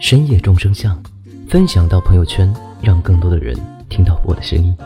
[0.00, 1.00] 深夜众生相”，
[1.48, 3.56] 分享到朋友圈，让更多的人
[3.88, 4.76] 听到我的声音。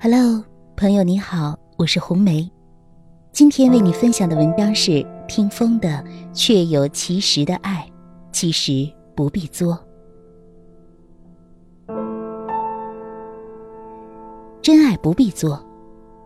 [0.00, 0.44] Hello，
[0.76, 2.50] 朋友你好，我是红梅。
[3.32, 5.88] 今天为你分享的文章是听风的
[6.34, 7.86] 《确有其实的爱》，
[8.32, 9.76] 其实不必作。
[14.62, 15.60] 真爱不必作，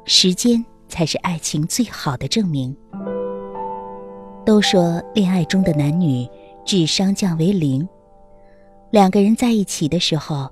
[0.04, 2.76] 时间才是爱情最好的证明。
[4.44, 6.28] 都说恋爱中的男女
[6.66, 7.88] 智商降为零，
[8.90, 10.50] 两个人在一起的时候，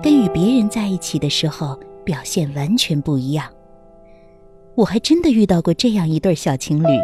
[0.00, 3.48] 跟与别人在一起的时候表现完全不一样。
[4.76, 7.00] 我还真的遇到过这样一对小情侣，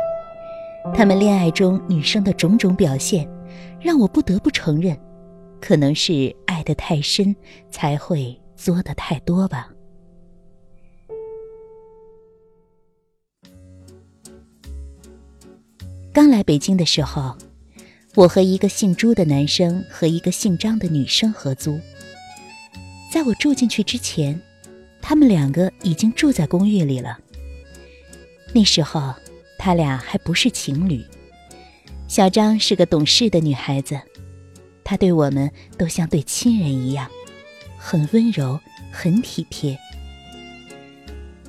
[0.94, 3.28] 他们恋爱中女生的种种表现，
[3.86, 4.98] 让我不得不承认，
[5.60, 7.32] 可能是爱得太深，
[7.70, 9.70] 才会作的太多吧。
[16.12, 17.38] 刚来北京的时候，
[18.16, 21.78] 我和一个姓朱的男生和一个姓张的女生合租。
[23.12, 24.36] 在我住进去之前，
[25.00, 27.16] 他们两个已经住在公寓里了。
[28.52, 29.14] 那时候，
[29.56, 31.04] 他俩还不是情侣。
[32.16, 34.00] 小张是个懂事的女孩子，
[34.82, 37.10] 她对我们都像对亲人一样，
[37.76, 38.58] 很温柔，
[38.90, 39.78] 很体贴。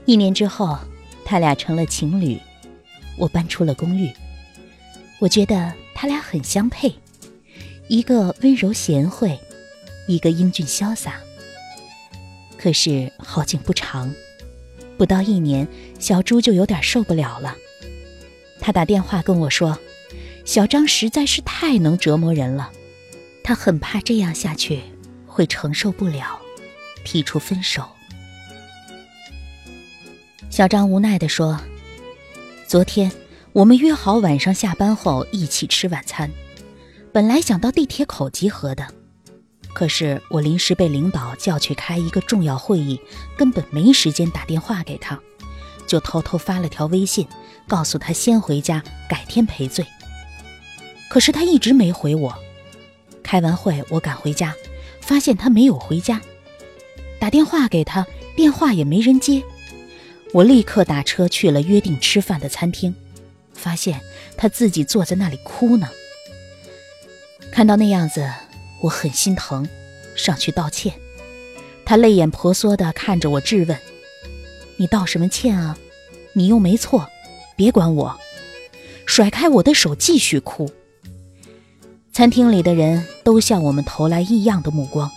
[0.03, 0.77] 一年之后，
[1.23, 2.37] 他俩成了情侣，
[3.17, 4.11] 我搬出了公寓。
[5.19, 6.93] 我觉得他俩很相配，
[7.87, 9.39] 一个温柔贤惠，
[10.05, 11.13] 一个英俊潇洒。
[12.57, 14.13] 可是好景不长。
[14.97, 15.65] 不到一年，
[15.97, 17.55] 小朱就有点受不了了。
[18.59, 19.79] 他打电话跟我说
[20.47, 22.71] ：“小张实在是太能折磨人了，
[23.43, 24.81] 他很怕这样下去
[25.25, 26.39] 会承受不了，
[27.03, 27.85] 提出分手。”
[30.49, 31.59] 小张无奈地说
[32.65, 33.11] ：“昨天
[33.51, 36.31] 我们约好晚上下班后一起吃晚餐，
[37.11, 38.87] 本来想到地铁口集合的。”
[39.75, 43.01] 可是我临时被领导叫去开一个重要会议，
[43.37, 45.19] 根本没时间打电话给他，
[45.85, 47.27] 就偷偷发了条微信，
[47.67, 49.85] 告诉他先回家，改天赔罪。
[51.09, 52.37] 可是他一直没回我。
[53.23, 54.55] 开完会我赶回家，
[55.01, 56.21] 发现他没有回家，
[57.19, 59.43] 打电话给他，电话也没人接。
[60.33, 62.95] 我立刻打车去了约定吃饭的餐厅，
[63.53, 64.01] 发现
[64.35, 65.89] 他自己坐在那里哭呢。
[67.51, 68.29] 看到那样子。
[68.81, 69.67] 我很心疼，
[70.15, 70.93] 上去道歉。
[71.83, 73.75] 他泪眼婆娑地看着我，质问
[74.77, 75.75] ：“你道什么歉啊？
[76.33, 77.09] 你又没错，
[77.55, 78.19] 别管我。”
[79.07, 80.69] 甩开我的手，继续哭。
[82.17, 85.11] 餐厅里的人都向我们投来异样的目光。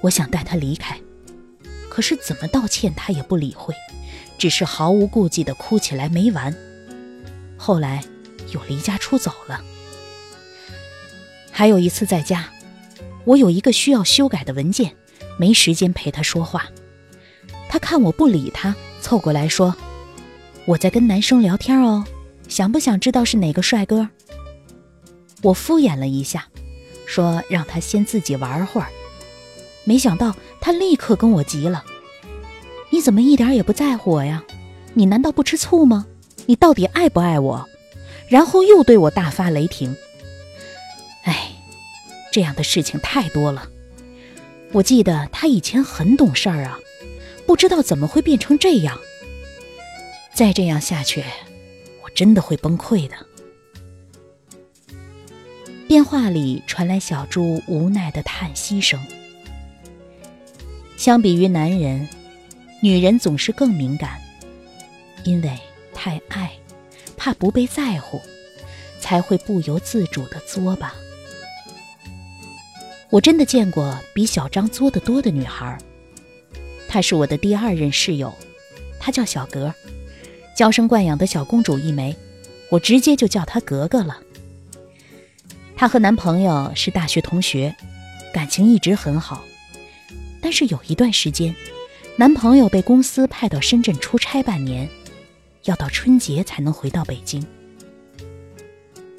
[0.00, 0.98] 我想带他离开，
[1.88, 3.72] 可是怎么道歉他也不理会，
[4.36, 6.52] 只是毫无顾忌地哭起来没完。
[7.56, 8.02] 后来
[8.52, 9.62] 又离家出走了。
[11.52, 12.48] 还有一次在家，
[13.24, 14.96] 我有一个需要修改的文件，
[15.38, 16.66] 没时间陪他说话。
[17.68, 19.76] 他看我不理他，凑过来说
[20.66, 22.04] ：“我在跟男生聊天哦，
[22.48, 24.08] 想不想知道是哪个帅哥？”
[25.44, 26.48] 我敷衍了一下，
[27.06, 28.88] 说让他先自己玩会儿。
[29.84, 31.84] 没想到他立刻跟我急了
[32.90, 34.42] ：“你怎么一点也不在乎我呀？
[34.94, 36.06] 你难道不吃醋吗？
[36.46, 37.68] 你到底爱不爱我？”
[38.26, 39.94] 然后又对我大发雷霆。
[41.24, 41.52] 哎
[42.32, 43.68] 这样的事情太多了，
[44.72, 46.80] 我记得他以前很懂事儿啊，
[47.46, 48.98] 不知道怎么会变成这样。
[50.32, 51.22] 再这样下去，
[52.02, 53.14] 我真的会崩溃的。
[55.86, 58.98] 电话里传来小猪无奈的叹息声。
[60.96, 62.08] 相比于男人，
[62.80, 64.18] 女人总是更敏感，
[65.24, 65.58] 因为
[65.92, 66.50] 太爱，
[67.18, 68.20] 怕不被在乎，
[68.98, 70.94] 才会不由自主的作吧。
[73.10, 75.78] 我真的见过比小张作得多的女孩。
[76.88, 78.32] 她是我的第二任室友，
[78.98, 79.72] 她叫小格，
[80.56, 82.16] 娇生惯养的小公主一枚，
[82.70, 84.18] 我直接就叫她格格了。
[85.76, 87.74] 她和男朋友是大学同学，
[88.32, 89.44] 感情一直很好。
[90.40, 91.54] 但是有一段时间，
[92.16, 94.88] 男朋友被公司派到深圳出差半年，
[95.64, 97.44] 要到春节才能回到北京。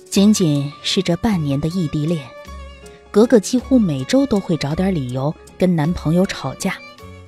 [0.10, 2.26] 仅仅是这半年的异地恋，
[3.12, 6.78] 格格几乎每周都会找点理由跟男朋友吵架，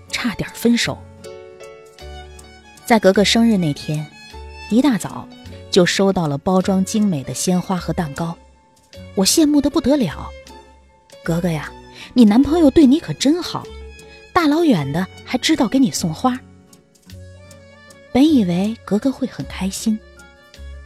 [0.09, 0.97] 差点分手。
[2.85, 4.07] 在格格生日那天，
[4.69, 5.27] 一大早
[5.69, 8.37] 就收到了包装精美的鲜花和蛋糕，
[9.15, 10.29] 我羡慕的不得了。
[11.23, 11.71] 格格呀，
[12.13, 13.63] 你男朋友对你可真好，
[14.33, 16.39] 大老远的还知道给你送花。
[18.11, 19.97] 本以为格格会很开心，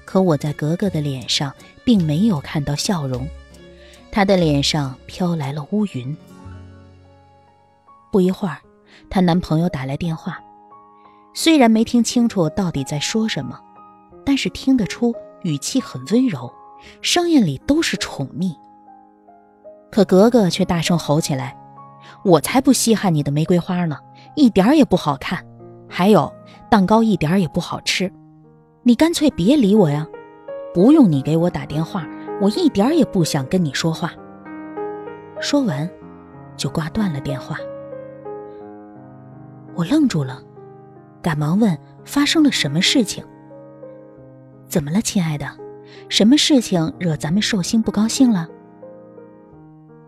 [0.06, 1.54] 可我在格格的脸上。
[1.84, 3.28] 并没有看到笑容，
[4.12, 6.16] 她的脸上飘来了乌云。
[8.12, 8.60] 不一会儿，
[9.10, 10.40] 她男朋友打来电话，
[11.34, 13.60] 虽然没听清楚到底在说什么，
[14.24, 15.12] 但是听得出
[15.42, 16.54] 语气很温柔，
[17.02, 18.56] 声音里都是宠溺。
[19.92, 21.58] 可格格却大声吼起来
[22.24, 23.98] ：“我才不稀罕你的玫瑰花呢，
[24.36, 25.46] 一点也不好看，
[25.90, 26.32] 还有
[26.70, 28.12] 蛋糕一点也不好吃，
[28.84, 30.08] 你干脆别理我呀！”
[30.74, 32.08] 不用你给我打电话，
[32.40, 34.14] 我一点也不想跟你说话。
[35.42, 35.90] 说完，
[36.56, 37.58] 就挂断了电话。
[39.76, 40.42] 我愣住了，
[41.22, 43.22] 赶忙问发生了什么事情。
[44.70, 45.46] 怎么了，亲爱的？
[46.10, 48.48] 什么事情惹咱们寿星不高兴了？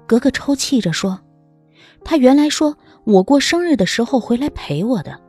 [0.05, 1.19] 格格抽泣着说
[2.03, 5.19] ：“他原来说我过生日的时候回来陪我的，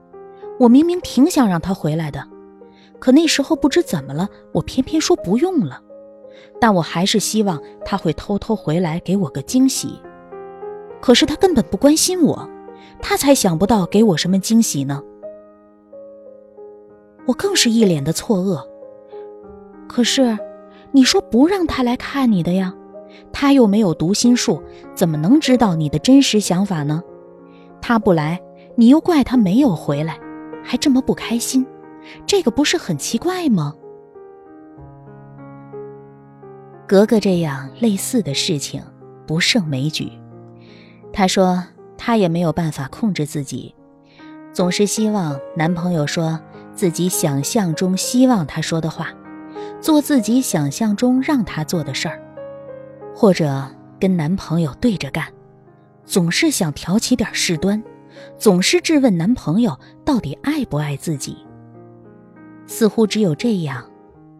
[0.58, 2.26] 我明明挺想让他回来的。”
[2.98, 5.80] 可那时候不知怎么了，我偏偏说不用了。
[6.60, 10.00] 但我还是希望他会偷偷回来给我个惊喜。
[11.00, 12.48] 可是他根本不关心我，
[13.02, 15.02] 他才想不到给我什么惊喜呢。
[17.26, 18.73] 我更是一脸的错愕。
[19.94, 20.36] 可是，
[20.90, 22.74] 你说不让他来看你的呀？
[23.32, 24.60] 他又没有读心术，
[24.92, 27.00] 怎么能知道你的真实想法呢？
[27.80, 28.42] 他不来，
[28.74, 30.18] 你又怪他没有回来，
[30.64, 31.64] 还这么不开心。
[32.26, 33.72] 这个不是很奇怪吗？
[36.88, 38.82] 格格这样类似的事情
[39.28, 40.10] 不胜枚举。
[41.12, 41.62] 她说
[41.96, 43.72] 她也没有办法控制自己，
[44.52, 46.40] 总是希望男朋友说
[46.74, 49.10] 自己想象中希望他说的话，
[49.84, 52.18] 做自己想象中让他做的事儿，
[53.14, 53.70] 或者
[54.00, 55.26] 跟男朋友对着干，
[56.06, 57.84] 总是想挑起点事端，
[58.38, 61.36] 总是质问男朋友到底爱不爱自己。
[62.66, 63.84] 似乎只有这样，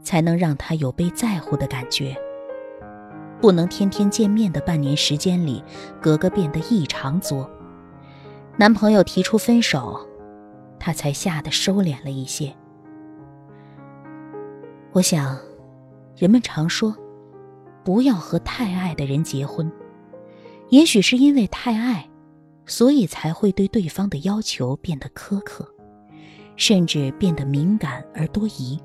[0.02, 2.16] 才能让他有被在乎的感觉。
[3.38, 5.62] 不能天天见面的半年时间里，
[6.00, 7.50] 格格变得异常作。
[8.56, 10.00] 男朋友提出分手，
[10.78, 12.50] 她才吓得收敛了一些。
[14.94, 15.36] 我想，
[16.16, 16.96] 人们常说，
[17.84, 19.68] 不要和太爱的人结婚，
[20.68, 22.08] 也许是因为太爱，
[22.64, 25.68] 所以才会对对方的要求变得苛刻。
[26.54, 28.80] 甚至变得敏感而多疑，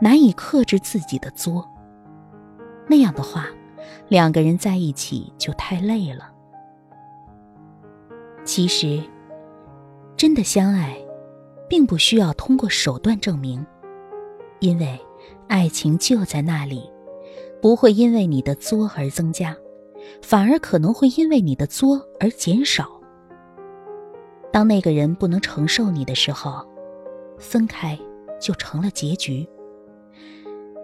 [0.00, 1.68] 难以克制自己的作。
[2.86, 3.48] 那样的话，
[4.08, 6.32] 两个人在一起就太累了。
[8.44, 9.02] 其实，
[10.16, 10.96] 真的相爱，
[11.68, 13.66] 并不需要通过手段证明，
[14.60, 14.96] 因为
[15.52, 16.90] 爱情就在那里，
[17.60, 19.54] 不会因为你的作而增加，
[20.22, 22.88] 反而可能会因为你的作而减少。
[24.50, 26.66] 当那个人不能承受你的时候，
[27.38, 27.98] 分开
[28.40, 29.46] 就成了结局，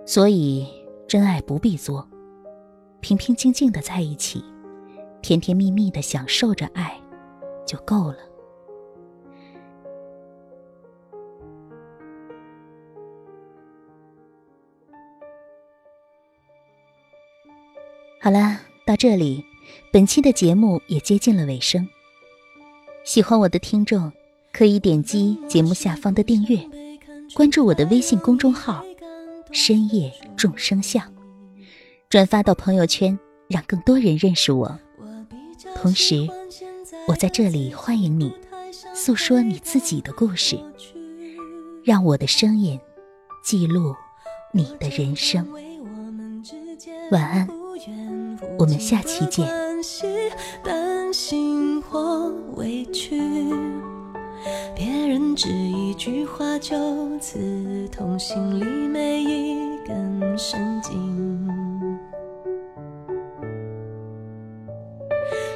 [0.04, 0.68] 所以
[1.06, 2.06] 真爱不必作，
[3.00, 4.44] 平平静静的在一起，
[5.22, 7.00] 甜甜蜜蜜的享受着爱，
[7.66, 8.18] 就够了。
[18.20, 19.44] 好了，到这里，
[19.92, 21.88] 本期的节目也接近了尾声。
[23.04, 24.12] 喜欢我的听众。
[24.50, 26.58] 可以点击节目下方的订阅，
[27.34, 28.82] 关注我的微信公众号
[29.52, 31.04] “深夜众生相”，
[32.08, 34.76] 转发到朋友圈，让更多人认识我。
[35.76, 36.26] 同时，
[37.06, 38.32] 我在这里欢迎你
[38.94, 40.58] 诉说你自己的故事，
[41.84, 42.80] 让我的声音
[43.44, 43.94] 记录
[44.52, 45.46] 你的人生。
[47.12, 47.48] 晚安，
[48.58, 49.46] 我们下期见。
[50.62, 53.20] 担心或委屈
[54.74, 61.48] 别人只一句话就刺痛心里每一根神经。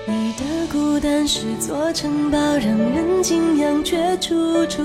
[0.07, 4.83] 你的孤单是座城堡，让人敬仰，却处处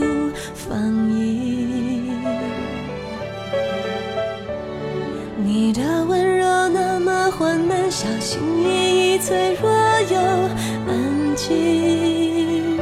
[0.54, 2.12] 防御。
[5.44, 6.37] 你的温柔。
[8.08, 9.70] 小心翼翼，脆弱
[10.10, 10.18] 又
[10.88, 12.80] 安静。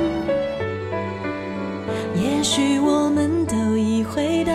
[2.13, 4.53] 也许我们都已回到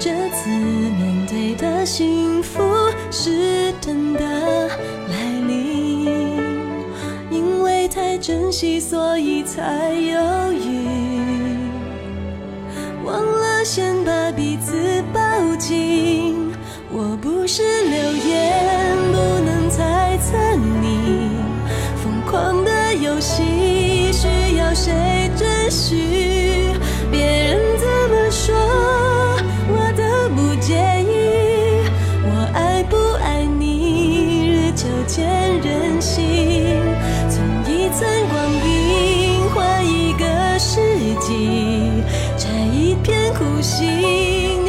[0.00, 2.60] 这次面对的幸福
[3.12, 4.20] 是真的
[5.08, 6.06] 来临，
[7.30, 10.88] 因为太珍惜，所以才犹豫，
[13.04, 15.20] 忘了先把彼此抱
[15.56, 16.48] 紧。
[16.90, 18.77] 我不是流言，
[23.18, 24.92] 游戏，需要谁
[25.36, 25.96] 准许？
[27.10, 28.54] 别人怎么说，
[29.66, 31.82] 我都不介意。
[32.22, 35.26] 我爱不爱你，日久见
[35.62, 36.78] 人心。
[37.28, 40.78] 从一寸光阴换一个世
[41.18, 41.90] 纪，
[42.36, 44.67] 摘一片苦心。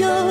[0.00, 0.29] You.